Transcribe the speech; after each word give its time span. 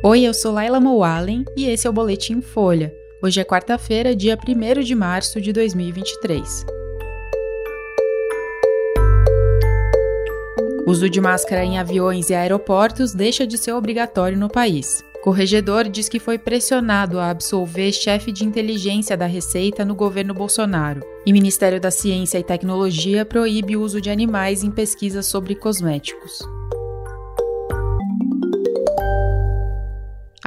Oi, 0.00 0.22
eu 0.22 0.32
sou 0.32 0.52
Laila 0.52 0.78
Moalen 0.78 1.44
e 1.56 1.64
esse 1.64 1.84
é 1.84 1.90
o 1.90 1.92
Boletim 1.92 2.40
Folha. 2.40 2.94
Hoje 3.20 3.40
é 3.40 3.44
quarta-feira, 3.44 4.14
dia 4.14 4.38
1 4.38 4.80
de 4.84 4.94
março 4.94 5.40
de 5.40 5.52
2023. 5.52 6.64
O 10.86 10.90
uso 10.92 11.10
de 11.10 11.20
máscara 11.20 11.64
em 11.64 11.80
aviões 11.80 12.30
e 12.30 12.34
aeroportos 12.34 13.12
deixa 13.12 13.44
de 13.44 13.58
ser 13.58 13.72
obrigatório 13.72 14.38
no 14.38 14.48
país. 14.48 15.04
Corregedor 15.20 15.88
diz 15.88 16.08
que 16.08 16.20
foi 16.20 16.38
pressionado 16.38 17.18
a 17.18 17.30
absolver 17.30 17.90
chefe 17.90 18.30
de 18.30 18.44
inteligência 18.44 19.16
da 19.16 19.26
Receita 19.26 19.84
no 19.84 19.96
governo 19.96 20.32
Bolsonaro. 20.32 21.00
E 21.26 21.32
Ministério 21.32 21.80
da 21.80 21.90
Ciência 21.90 22.38
e 22.38 22.44
Tecnologia 22.44 23.24
proíbe 23.24 23.76
o 23.76 23.82
uso 23.82 24.00
de 24.00 24.10
animais 24.10 24.62
em 24.62 24.70
pesquisas 24.70 25.26
sobre 25.26 25.56
cosméticos. 25.56 26.38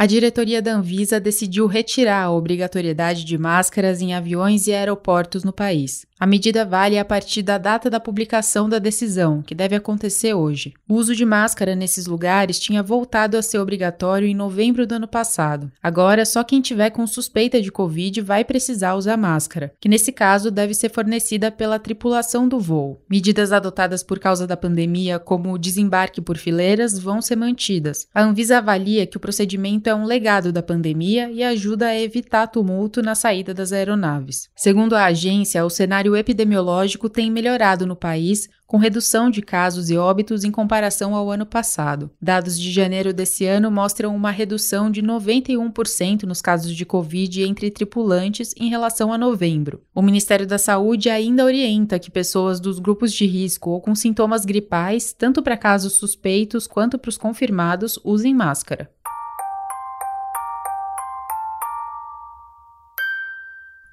A 0.02 0.08
diretoria 0.08 0.64
da 0.64 0.73
Anvisa 0.73 1.20
decidiu 1.20 1.68
retirar 1.68 2.23
a 2.23 2.32
obrigatoriedade 2.32 3.23
de 3.23 3.38
máscaras 3.38 4.02
em 4.02 4.16
aviões 4.16 4.66
e 4.66 4.74
aeroportos 4.74 5.44
no 5.44 5.54
país. 5.54 6.08
A 6.20 6.27
medida 6.27 6.64
vale 6.64 7.00
a 7.00 7.05
partir 7.05 7.41
da 7.41 7.58
data 7.58 7.90
da 7.90 8.00
publicação 8.00 8.70
da 8.70 8.77
decisão, 8.77 9.41
que 9.41 9.55
deve 9.55 9.76
acontecer 9.76 10.36
hoje. 10.36 10.74
O 10.88 10.94
uso 10.96 11.16
de 11.16 11.26
máscara 11.26 11.76
nesses 11.76 12.05
lugares 12.05 12.60
tinha 12.60 12.84
voltado 12.84 13.38
a 13.38 13.41
ser 13.41 13.58
obrigatório 13.58 14.27
em 14.27 14.36
novembro 14.36 14.86
do 14.86 14.94
ano 14.94 15.08
passado. 15.08 15.72
Agora, 15.82 16.24
só 16.26 16.44
quem 16.44 16.62
tiver 16.62 16.91
com 16.91 17.05
suspeita 17.08 17.60
de 17.60 17.72
Covid 17.72 18.22
vai 18.22 18.44
precisar 18.44 18.94
usar 18.96 19.18
máscara, 19.18 19.74
que 19.80 19.90
nesse 19.90 20.12
caso 20.12 20.52
deve 20.52 20.76
ser 20.76 20.90
fornecida 20.90 21.52
pela 21.52 21.80
tripulação 21.80 22.48
do 22.48 22.60
voo. 22.60 23.04
Medidas 23.10 23.52
adotadas 23.52 24.04
por 24.04 24.20
causa 24.20 24.46
da 24.46 24.58
pandemia, 24.58 25.18
como 25.18 25.52
o 25.52 25.60
desembarque 25.60 26.22
por 26.22 26.38
fileiras, 26.38 26.99
vão 26.99 27.20
ser 27.20 27.36
mantidas. 27.36 28.08
A 28.13 28.22
Anvisa 28.24 28.60
avalia 28.60 29.08
que 29.08 29.18
o 29.18 29.20
procedimento 29.20 29.91
é 29.91 29.95
um 29.95 30.05
legado 30.05 30.52
da 30.52 30.63
pandemia 30.63 31.29
e 31.29 31.43
ajuda 31.43 31.88
a 31.88 31.99
evitar 31.99 32.48
tumulto 32.48 33.02
na 33.02 33.13
saída 33.13 33.54
das 33.54 33.71
aeronaves. 33.71 34.49
Segundo 34.55 34.96
a 34.96 35.05
agência, 35.05 35.63
o 35.63 35.70
cenário 35.70 36.16
epidemiológico 36.16 37.10
tem 37.10 37.29
melhorado 37.29 37.85
no 37.85 37.96
país, 37.96 38.49
com 38.71 38.77
redução 38.77 39.29
de 39.29 39.41
casos 39.41 39.90
e 39.90 39.98
óbitos 39.98 40.46
em 40.46 40.49
comparação 40.49 41.13
ao 41.13 41.29
ano 41.29 41.46
passado. 41.46 42.10
Dados 42.21 42.57
de 42.57 42.71
janeiro 42.71 43.13
desse 43.13 43.46
ano 43.46 43.70
mostram 43.70 44.16
uma 44.16 44.32
redução 44.32 44.90
de 44.90 45.04
91% 45.04 46.23
nos 46.23 46.41
casos 46.41 46.73
de 46.73 46.85
Covid 46.85 47.44
entre 47.44 47.70
tripulantes 47.70 48.54
em 48.55 48.70
relação 48.70 49.12
a 49.12 49.18
novembro. 49.18 49.82
O 49.94 50.01
Ministério 50.01 50.48
da 50.48 50.57
Saúde 50.57 51.10
ainda 51.10 51.44
orienta 51.44 51.99
que 51.99 52.10
pessoas 52.10 52.62
dos 52.62 52.79
grupos 52.79 53.12
de 53.12 53.26
risco 53.26 53.71
ou 53.71 53.82
com 53.82 53.94
sintomas 53.94 54.46
gripais, 54.46 55.12
tanto 55.12 55.44
para 55.44 55.57
casos 55.57 55.98
suspeitos 55.98 56.66
quanto 56.66 56.98
para 56.98 57.10
os 57.10 57.18
confirmados, 57.18 57.99
usem 58.05 58.34
máscara. 58.34 58.90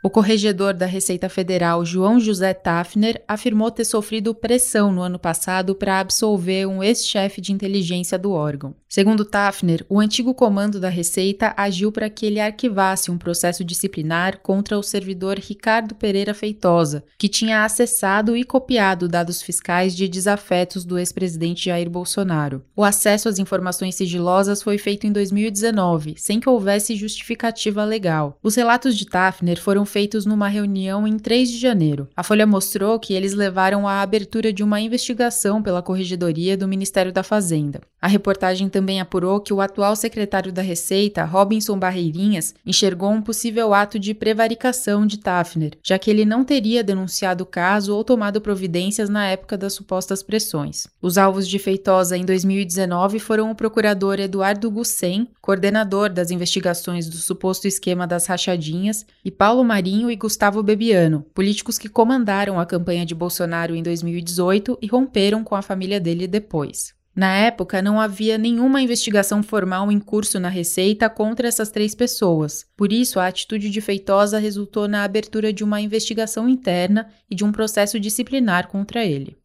O 0.09 0.11
corregedor 0.11 0.73
da 0.73 0.87
Receita 0.87 1.29
Federal, 1.29 1.85
João 1.85 2.19
José 2.19 2.55
Tafner, 2.55 3.23
afirmou 3.29 3.71
ter 3.71 3.85
sofrido 3.85 4.35
pressão 4.35 4.91
no 4.91 5.03
ano 5.03 5.19
passado 5.19 5.75
para 5.75 6.01
absolver 6.01 6.67
um 6.67 6.83
ex-chefe 6.83 7.43
de 7.43 7.53
inteligência 7.53 8.19
do 8.19 8.33
órgão. 8.33 8.75
Segundo 8.89 9.23
Tafner, 9.23 9.85
o 9.87 10.01
antigo 10.01 10.33
comando 10.33 10.81
da 10.81 10.89
Receita 10.89 11.53
agiu 11.59 11.93
para 11.93 12.09
que 12.09 12.25
ele 12.25 12.41
arquivasse 12.41 13.11
um 13.11 13.19
processo 13.19 13.63
disciplinar 13.63 14.39
contra 14.39 14.79
o 14.79 14.83
servidor 14.83 15.39
Ricardo 15.39 15.95
Pereira 15.95 16.33
Feitosa, 16.33 17.05
que 17.19 17.29
tinha 17.29 17.67
acessado 17.67 18.35
e 18.35 18.45
copiado 18.45 19.09
dados 19.09 19.43
fiscais 19.43 19.95
de 19.95 20.09
desafetos 20.09 20.87
do 20.87 20.99
ex-presidente 20.99 21.67
Jair 21.67 21.91
Bolsonaro. 21.91 22.65
O 22.75 22.83
acesso 22.83 23.29
às 23.29 23.39
informações 23.39 23.95
sigilosas 23.95 24.63
foi 24.63 24.79
feito 24.79 25.07
em 25.07 25.13
2019, 25.13 26.15
sem 26.17 26.41
que 26.41 26.49
houvesse 26.49 26.97
justificativa 26.97 27.85
legal. 27.85 28.39
Os 28.43 28.55
relatos 28.55 28.97
de 28.97 29.05
Tafner 29.05 29.61
foram 29.61 29.85
feitos 29.85 29.98
numa 30.27 30.49
reunião 30.49 31.07
em 31.07 31.19
3 31.19 31.51
de 31.51 31.59
janeiro. 31.59 32.09
A 32.17 32.23
Folha 32.23 32.47
mostrou 32.47 32.99
que 32.99 33.15
eles 33.15 33.35
levaram 33.35 33.87
à 33.87 34.01
abertura 34.01 34.53
de 34.53 34.63
uma 34.63 34.81
investigação 34.81 35.63
pela 35.63 35.83
Corregedoria 35.83 36.57
do 36.57 36.69
Ministério 36.69 37.13
da 37.13 37.23
Fazenda. 37.23 37.81
A 38.01 38.07
reportagem 38.07 38.69
também 38.69 39.01
apurou 39.01 39.41
que 39.41 39.53
o 39.53 39.61
atual 39.61 39.97
secretário 39.97 40.53
da 40.53 40.63
Receita, 40.63 41.25
Robinson 41.25 41.77
Barreirinhas, 41.77 42.55
enxergou 42.65 43.11
um 43.11 43.21
possível 43.21 43.75
ato 43.75 43.99
de 43.99 44.15
prevaricação 44.15 45.05
de 45.05 45.19
Tafner, 45.19 45.73
já 45.83 45.99
que 45.99 46.09
ele 46.09 46.25
não 46.25 46.45
teria 46.45 46.85
denunciado 46.85 47.43
o 47.43 47.47
caso 47.47 47.95
ou 47.95 48.05
tomado 48.05 48.41
providências 48.41 49.09
na 49.09 49.27
época 49.27 49.59
das 49.59 49.73
supostas 49.73 50.23
pressões. 50.23 50.87
Os 51.03 51.19
alvos 51.19 51.49
de 51.49 51.59
Feitosa 51.59 52.17
em 52.17 52.25
2019 52.25 53.19
foram 53.19 53.51
o 53.51 53.55
procurador 53.55 54.21
Eduardo 54.21 54.71
Gussen, 54.71 55.29
coordenador 55.41 56.09
das 56.09 56.31
investigações 56.31 57.09
do 57.09 57.17
suposto 57.17 57.67
esquema 57.67 58.07
das 58.07 58.27
rachadinhas, 58.27 59.05
e 59.25 59.31
Paulo 59.31 59.65
Marinho 59.65 60.09
e 60.09 60.15
Gustavo 60.15 60.63
Bebiano, 60.63 61.27
políticos 61.35 61.79
que 61.79 61.89
comandaram 61.89 62.61
a 62.61 62.67
campanha 62.67 63.05
de 63.05 63.15
Bolsonaro 63.15 63.75
em 63.75 63.83
2018 63.83 64.79
e 64.81 64.87
romperam 64.87 65.43
com 65.43 65.57
a 65.57 65.63
família 65.63 65.99
dele 65.99 66.29
depois. 66.29 66.98
Na 67.19 67.37
época, 67.37 67.83
não 67.83 68.01
havia 68.01 68.39
nenhuma 68.39 68.81
investigação 68.81 69.43
formal 69.43 69.91
em 69.91 69.99
curso 69.99 70.39
na 70.39 70.49
Receita 70.49 71.11
contra 71.11 71.49
essas 71.49 71.69
três 71.69 71.93
pessoas. 71.93 72.65
Por 72.77 72.93
isso, 72.93 73.19
a 73.19 73.27
atitude 73.27 73.71
de 73.71 73.81
Feitosa 73.81 74.39
resultou 74.39 74.87
na 74.87 75.03
abertura 75.03 75.53
de 75.53 75.65
uma 75.65 75.81
investigação 75.81 76.49
interna 76.49 77.09
e 77.29 77.35
de 77.35 77.45
um 77.45 77.51
processo 77.51 77.99
disciplinar 77.99 78.69
contra 78.69 79.05
ele. 79.05 79.37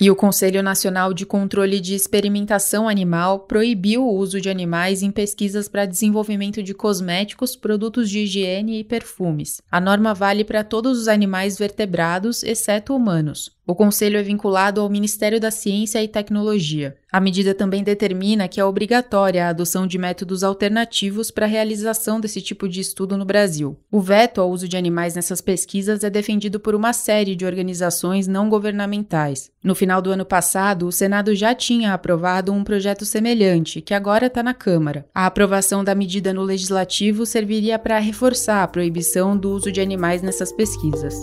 E 0.00 0.10
o 0.10 0.16
Conselho 0.16 0.62
Nacional 0.62 1.12
de 1.12 1.26
Controle 1.26 1.78
de 1.78 1.94
Experimentação 1.94 2.88
Animal 2.88 3.40
proibiu 3.40 4.02
o 4.02 4.16
uso 4.16 4.40
de 4.40 4.48
animais 4.48 5.02
em 5.02 5.10
pesquisas 5.10 5.68
para 5.68 5.84
desenvolvimento 5.84 6.62
de 6.62 6.72
cosméticos, 6.72 7.54
produtos 7.54 8.08
de 8.08 8.20
higiene 8.20 8.80
e 8.80 8.84
perfumes. 8.84 9.60
A 9.70 9.78
norma 9.78 10.14
vale 10.14 10.42
para 10.42 10.64
todos 10.64 10.98
os 10.98 11.06
animais 11.06 11.58
vertebrados, 11.58 12.42
exceto 12.42 12.96
humanos. 12.96 13.52
O 13.70 13.74
conselho 13.76 14.18
é 14.18 14.22
vinculado 14.24 14.80
ao 14.80 14.90
Ministério 14.90 15.38
da 15.38 15.48
Ciência 15.48 16.02
e 16.02 16.08
Tecnologia. 16.08 16.96
A 17.12 17.20
medida 17.20 17.54
também 17.54 17.84
determina 17.84 18.48
que 18.48 18.58
é 18.58 18.64
obrigatória 18.64 19.46
a 19.46 19.50
adoção 19.50 19.86
de 19.86 19.96
métodos 19.96 20.42
alternativos 20.42 21.30
para 21.30 21.46
a 21.46 21.48
realização 21.48 22.18
desse 22.18 22.42
tipo 22.42 22.68
de 22.68 22.80
estudo 22.80 23.16
no 23.16 23.24
Brasil. 23.24 23.78
O 23.88 24.00
veto 24.00 24.40
ao 24.40 24.50
uso 24.50 24.66
de 24.66 24.76
animais 24.76 25.14
nessas 25.14 25.40
pesquisas 25.40 26.02
é 26.02 26.10
defendido 26.10 26.58
por 26.58 26.74
uma 26.74 26.92
série 26.92 27.36
de 27.36 27.46
organizações 27.46 28.26
não 28.26 28.48
governamentais. 28.48 29.52
No 29.62 29.76
final 29.76 30.02
do 30.02 30.10
ano 30.10 30.24
passado, 30.24 30.88
o 30.88 30.92
Senado 30.92 31.32
já 31.32 31.54
tinha 31.54 31.94
aprovado 31.94 32.52
um 32.52 32.64
projeto 32.64 33.04
semelhante, 33.04 33.80
que 33.80 33.94
agora 33.94 34.26
está 34.26 34.42
na 34.42 34.52
Câmara. 34.52 35.06
A 35.14 35.26
aprovação 35.26 35.84
da 35.84 35.94
medida 35.94 36.34
no 36.34 36.42
legislativo 36.42 37.24
serviria 37.24 37.78
para 37.78 38.00
reforçar 38.00 38.64
a 38.64 38.68
proibição 38.68 39.38
do 39.38 39.52
uso 39.52 39.70
de 39.70 39.80
animais 39.80 40.22
nessas 40.22 40.50
pesquisas. 40.50 41.14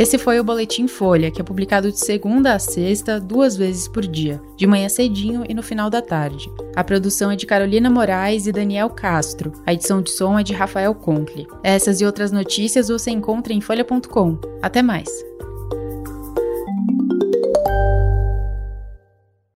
Esse 0.00 0.16
foi 0.16 0.40
o 0.40 0.44
Boletim 0.44 0.88
Folha, 0.88 1.30
que 1.30 1.42
é 1.42 1.44
publicado 1.44 1.92
de 1.92 2.00
segunda 2.00 2.54
a 2.54 2.58
sexta, 2.58 3.20
duas 3.20 3.54
vezes 3.54 3.86
por 3.86 4.06
dia, 4.06 4.40
de 4.56 4.66
manhã 4.66 4.88
cedinho 4.88 5.44
e 5.46 5.52
no 5.52 5.62
final 5.62 5.90
da 5.90 6.00
tarde. 6.00 6.50
A 6.74 6.82
produção 6.82 7.30
é 7.30 7.36
de 7.36 7.44
Carolina 7.44 7.90
Moraes 7.90 8.46
e 8.46 8.52
Daniel 8.52 8.88
Castro. 8.88 9.52
A 9.66 9.74
edição 9.74 10.00
de 10.00 10.10
som 10.10 10.38
é 10.38 10.42
de 10.42 10.54
Rafael 10.54 10.94
Conkle. 10.94 11.46
Essas 11.62 12.00
e 12.00 12.06
outras 12.06 12.32
notícias 12.32 12.88
você 12.88 13.10
encontra 13.10 13.52
em 13.52 13.60
folha.com. 13.60 14.38
Até 14.62 14.80
mais! 14.80 15.29